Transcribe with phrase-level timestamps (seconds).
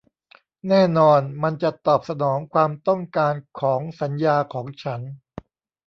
[0.69, 5.01] แน่นอนมันจะตอบสนองความต้องการของสัญญาของฉัน